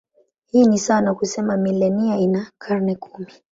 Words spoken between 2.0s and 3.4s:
ina karne kumi.